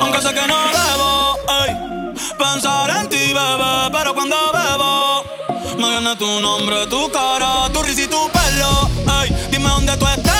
[0.00, 5.24] Aunque sé que no debo ey, pensar en ti, bebé, pero cuando bebo
[5.76, 8.88] me viene tu nombre, tu cara, tu risa y tu pelo.
[9.22, 10.31] Ey, dime dónde tú estás.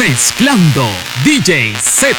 [0.00, 0.88] Mezclando
[1.22, 2.16] DJ Z.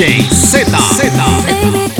[0.00, 0.64] DJ Z.
[0.96, 1.99] Z.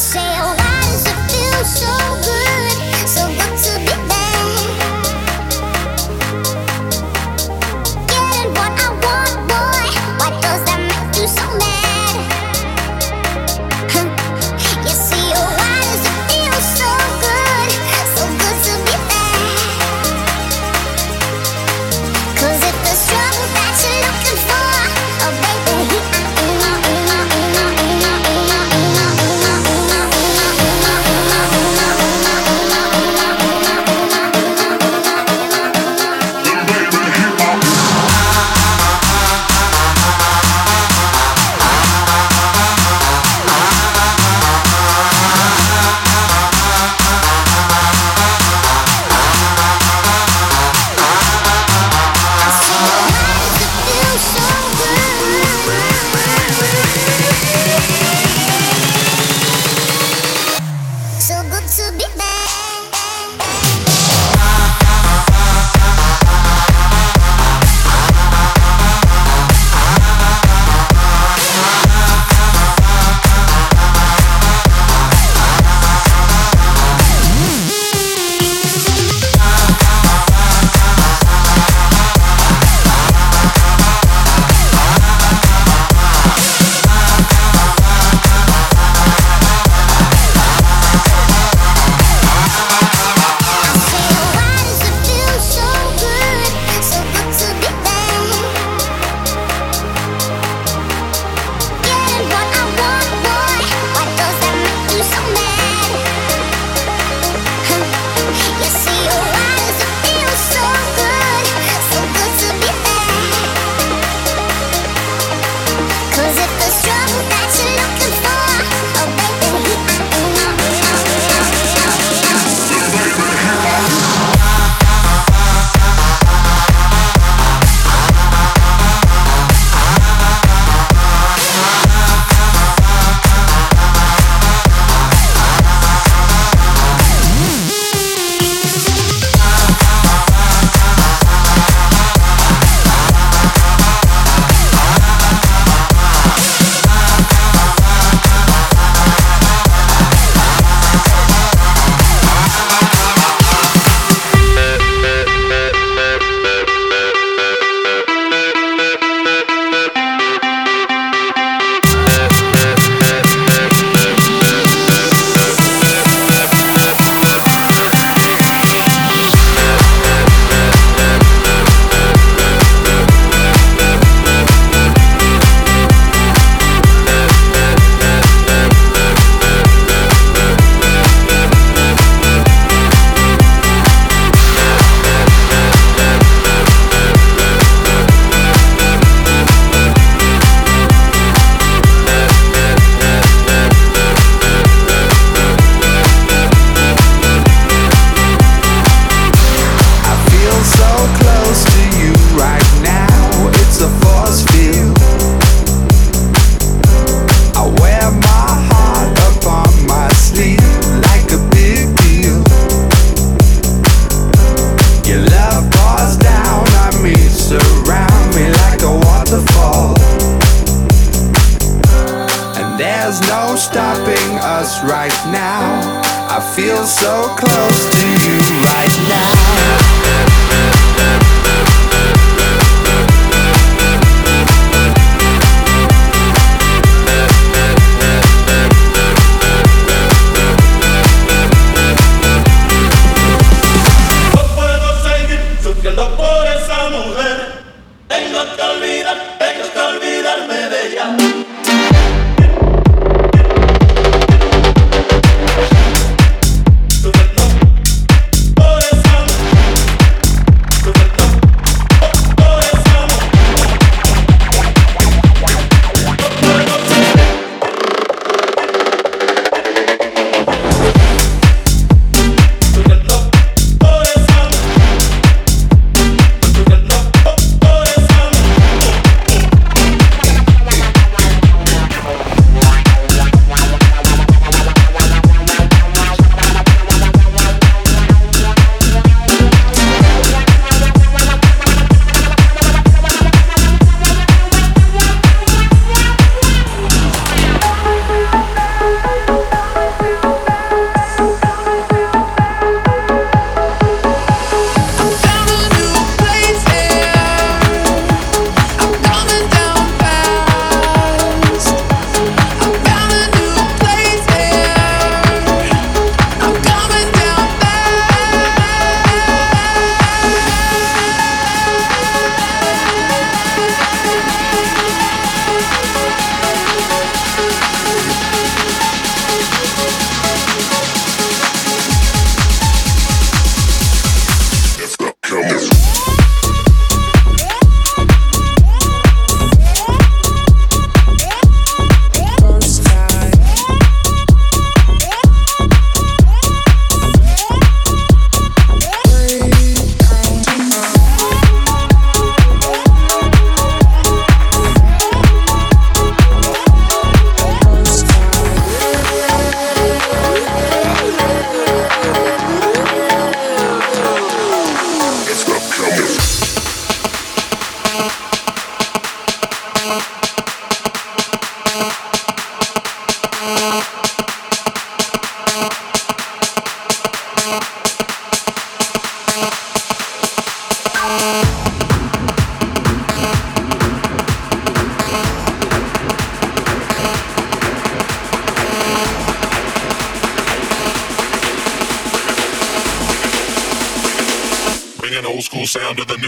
[0.00, 2.39] say, oh, why does it feel so good?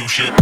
[0.02, 0.41] do shit.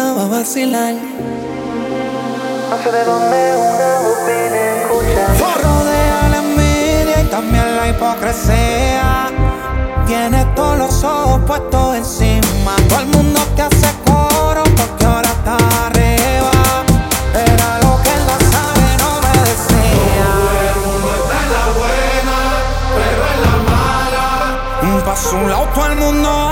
[0.00, 0.94] Empezaba a vacilar.
[2.70, 5.62] No sé de dónde una voz viene escuchar.
[5.62, 9.30] Rodea la envidia y también la hipocresía.
[10.06, 12.76] Tienes todos los ojos puestos encima.
[12.88, 16.50] Todo el mundo te hace coro porque ahora está arriba.
[17.34, 20.28] Era lo que él no sabe, no me decía.
[20.34, 22.36] Todo el mundo está en la buena,
[22.96, 25.04] pero en la mala.
[25.04, 26.49] Pa' su lado todo el mundo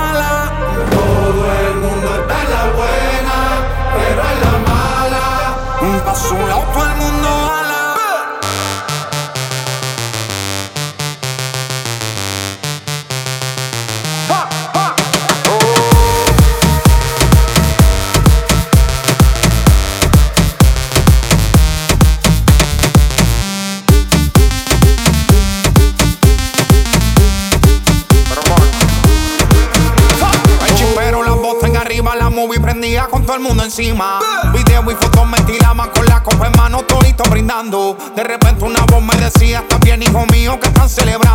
[33.69, 37.95] Video y fotos me tiraban con la copa en mano, todito brindando.
[38.15, 41.28] De repente una voz me decía, está bien hijo mío, que están celebrando.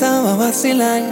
[0.00, 1.02] Empezaba a vacilar.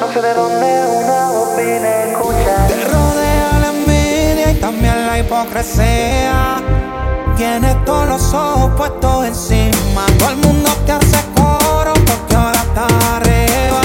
[0.00, 2.66] No sé de dónde una voz vine a escuchar.
[2.66, 6.62] Te rodea la envidia y también la hipocresía.
[7.36, 10.06] Tienes todos los ojos puestos encima.
[10.18, 13.82] Todo el mundo te hace coro porque ahora está arriba.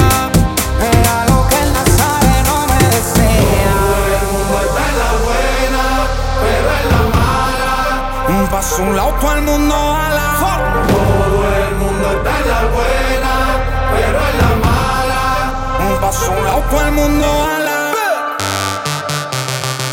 [0.80, 3.74] Era lo que él no sabe, no me decía.
[3.84, 5.84] Todo el mundo está en la buena,
[6.40, 7.02] pero en la
[8.40, 8.50] mala.
[8.50, 9.95] Pa' su lado todo el mundo
[16.28, 17.92] El mundo a la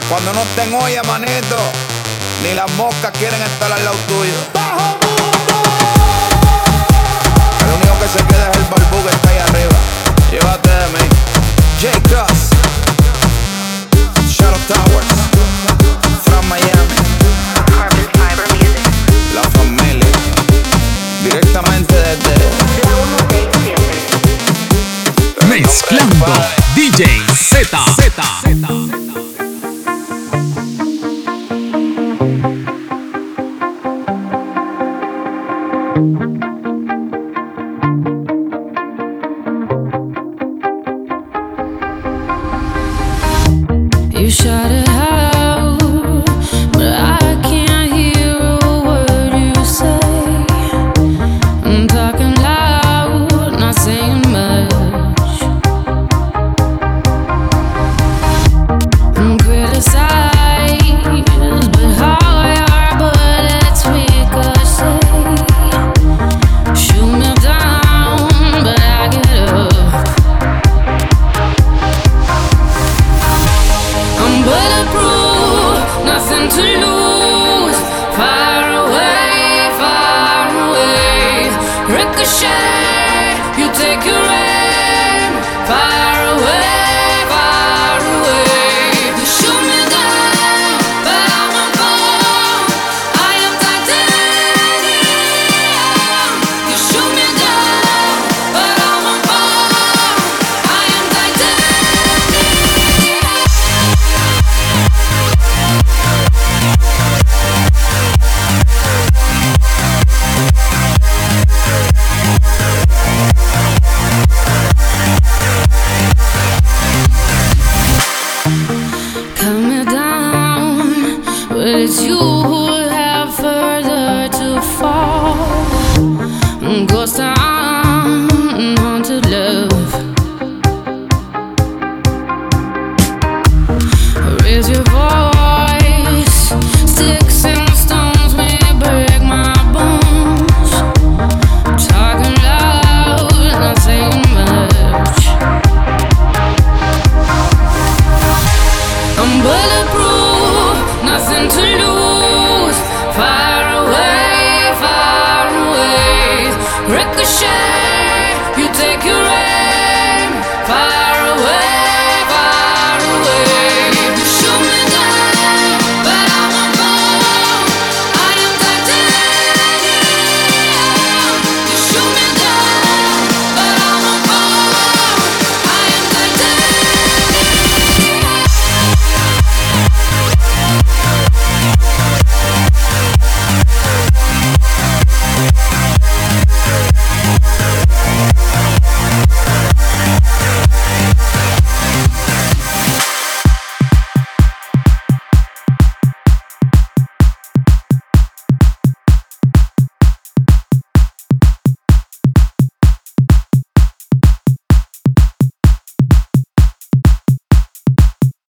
[0.09, 1.57] Cuando no estén hoy, manito,
[2.41, 4.33] ni las moscas quieren estar al lado tuyo.
[4.51, 5.53] Bajo mundo.
[7.59, 9.77] El único que se queda es el barbú que está ahí arriba.
[10.31, 11.07] Llévate de mí.
[11.79, 11.99] J.
[12.09, 12.49] Cross.
[14.27, 15.12] Shadow Tower.
[76.49, 77.02] to